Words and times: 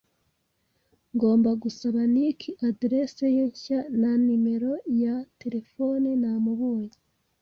Ngomba 1.15 1.49
gusaba 1.63 1.99
Nick 2.13 2.39
aderesi 2.67 3.25
ye 3.35 3.45
nshya 3.51 3.79
na 4.01 4.11
nimero 4.25 4.73
ya 5.01 5.15
terefone 5.39 6.09
namubonye. 6.21 6.97